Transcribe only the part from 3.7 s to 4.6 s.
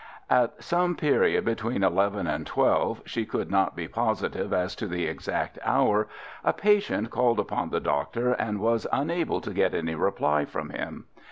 be positive